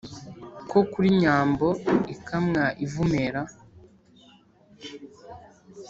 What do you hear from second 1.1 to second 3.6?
nyambo ikamwa ivumera.